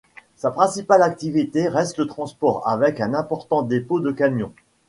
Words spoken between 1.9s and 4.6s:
le transport avec un important dépôt de camion.